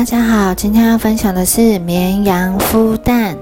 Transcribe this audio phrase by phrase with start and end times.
[0.00, 3.36] 大家好，今天要分享的是绵羊孵蛋。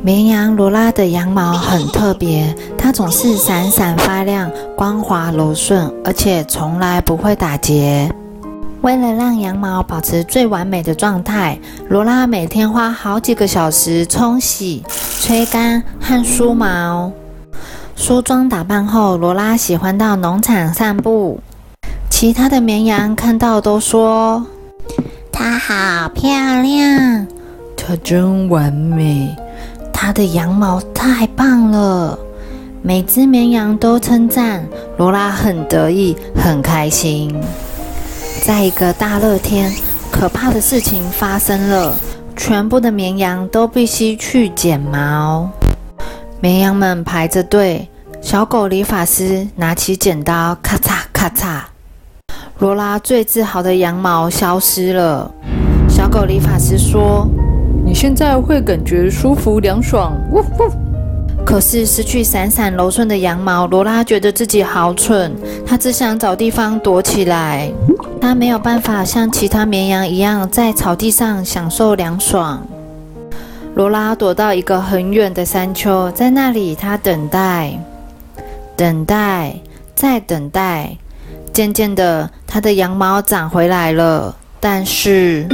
[0.00, 8.08] 绵羊罗拉的羊毛很特别，它总是闪闪发亮、光滑柔顺，而且从来不会打结。
[8.82, 14.84] 为了让羊毛保持最完美的状态，罗拉每天花好几个小时冲洗、
[15.20, 17.10] 吹干和梳毛。
[17.96, 21.40] 梳妆打扮后，罗拉喜欢到农场散步。
[22.08, 24.46] 其他的绵羊看到都说。
[25.32, 26.30] 它好漂
[26.62, 27.26] 亮，
[27.76, 29.34] 它真完美，
[29.92, 32.18] 它的羊毛太棒了。
[32.82, 34.64] 每只绵羊都称赞
[34.98, 37.34] 罗拉，很得意，很开心。
[38.44, 39.72] 在一个大热天，
[40.10, 41.98] 可怕的事情发生了，
[42.36, 45.48] 全部的绵羊都必须去剪毛。
[46.40, 47.88] 绵羊们排着队，
[48.20, 51.71] 小狗理发师拿起剪刀，咔嚓咔嚓。
[52.62, 55.28] 罗拉最自豪的羊毛消失了。
[55.88, 57.28] 小狗理发师说
[57.84, 60.12] ：“你现在会感觉舒服凉爽。”
[61.44, 65.34] 可是失去闪闪柔顺的羊毛，罗拉觉得自己好蠢。
[65.66, 67.68] 她只想找地方躲起来。
[68.20, 72.64] 她没有办法像其他绵羊一样在草地上享受凉爽。
[73.74, 77.76] 罗拉躲到一个很远的山丘，在那里，她等待，
[78.76, 79.56] 等待，
[79.96, 80.96] 再等待。
[81.52, 85.46] 渐渐的，它的羊毛长回来了，但是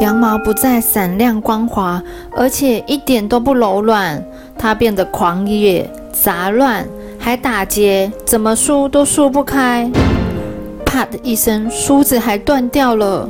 [0.00, 2.00] 羊毛不再闪亮光滑，
[2.36, 4.22] 而且一点都不柔软。
[4.56, 6.86] 它变得狂野、杂乱，
[7.18, 9.90] 还打结，怎么梳都梳不开。
[10.86, 13.28] 啪的一声，梳子还断掉了。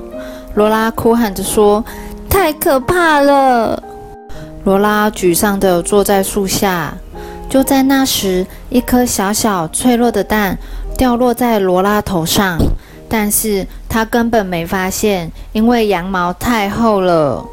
[0.55, 1.83] 罗拉哭喊着说
[2.29, 3.83] ：“太可怕了！”
[4.65, 6.95] 罗拉沮丧地坐在树下。
[7.49, 10.59] 就在那时，一颗小小脆弱的蛋。
[10.97, 12.59] 掉落在罗拉头上，
[13.09, 17.45] 但是她根本没发现，因为羊毛太厚了。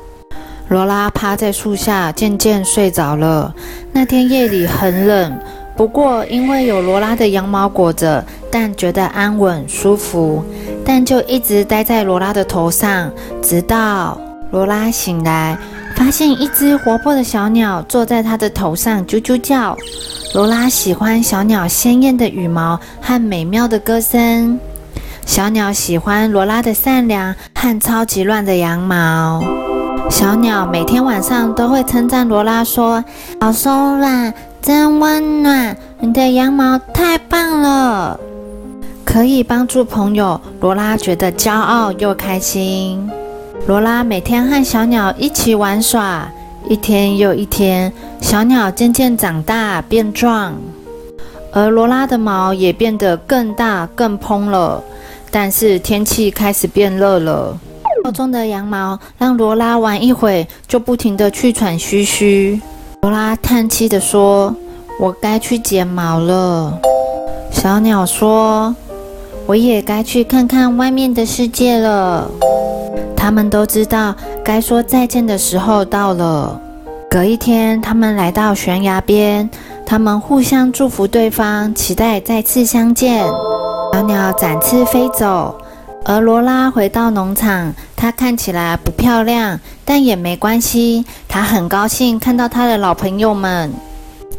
[0.69, 3.53] 罗拉趴在树下，渐渐睡着了。
[3.91, 5.37] 那天夜里很冷，
[5.75, 10.43] 不过因为有罗拉的羊毛裹着，蛋觉得安稳舒服。
[10.85, 14.17] 蛋就一直待在罗拉的头上，直到
[14.51, 15.57] 罗拉醒来，
[16.03, 19.77] 发现一只活泼的小鸟坐在它的头上，啾啾叫。
[20.33, 24.59] 罗拉喜欢小鸟鲜艳的羽毛和美妙的歌声。
[25.27, 29.43] 小鸟喜欢罗拉的善良和超级乱的羊毛。
[30.09, 33.05] 小鸟每天晚上都会称赞罗拉说
[33.39, 38.19] ：“好松软，真温暖，你的羊毛太棒了，
[39.05, 43.07] 可以帮助朋友。”罗拉觉得骄傲又开心。
[43.67, 46.27] 罗拉每天和小鸟一起玩耍。
[46.67, 50.53] 一天又一天，小鸟渐渐长大变壮，
[51.51, 54.81] 而罗拉的毛也变得更大更蓬了。
[55.31, 57.57] 但是天气开始变热了，
[58.03, 62.59] 厚重的羊毛让罗拉玩一会就不停地气喘吁吁。
[63.01, 64.55] 罗拉叹气地说
[64.99, 66.79] ：“我该去剪毛了。”
[67.51, 68.75] 小鸟说
[69.47, 72.29] ：“我也该去看看外面的世界了。”
[73.21, 74.15] 他们都知道。
[74.43, 76.59] 该说再见的时候到了。
[77.07, 79.47] 隔一天，他们来到悬崖边，
[79.85, 83.23] 他们互相祝福对方，期待再次相见。
[83.93, 85.55] 小鸟展翅飞走，
[86.05, 87.71] 而罗拉回到农场。
[87.95, 91.05] 她看起来不漂亮，但也没关系。
[91.27, 93.71] 她很高兴看到她的老朋友们。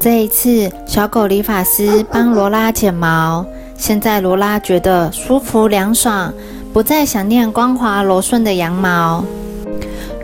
[0.01, 3.47] 这一次，小狗理发师帮罗拉剪毛。
[3.77, 6.33] 现在，罗拉觉得舒服凉爽，
[6.73, 9.25] 不再想念光滑柔顺的羊毛。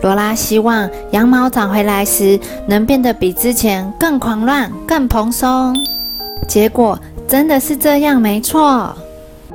[0.01, 5.75] 罗拉希望羊毛长回来时能变得比之前更狂乱、更蓬松。
[6.47, 8.95] 结果真的是这样，没错。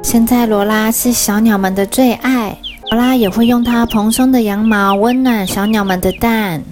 [0.02, 2.56] 现在罗拉是小鸟们的最爱，
[2.90, 6.62] 罗拉也会用它蓬松的羊毛温暖小鸟们的蛋。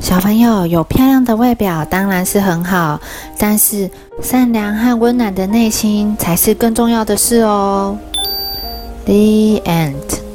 [0.00, 3.00] 小朋友有漂亮的外表当然是很好，
[3.38, 3.90] 但是
[4.22, 7.96] 善良和温暖的内心才是更重要的事哦。
[9.06, 10.25] The end.